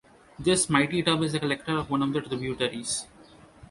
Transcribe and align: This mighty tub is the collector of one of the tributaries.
This 0.39 0.67
mighty 0.67 1.03
tub 1.03 1.21
is 1.21 1.33
the 1.33 1.39
collector 1.39 1.77
of 1.77 1.91
one 1.91 2.01
of 2.01 2.11
the 2.11 2.21
tributaries. 2.21 3.05